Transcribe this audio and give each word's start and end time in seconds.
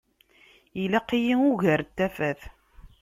Ilaq-iyi 0.81 1.35
ugar 1.49 1.79
n 1.85 1.89
tafat. 1.97 2.41